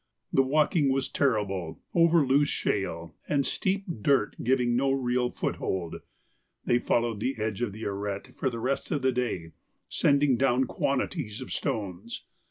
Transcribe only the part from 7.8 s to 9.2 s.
arête for the rest of the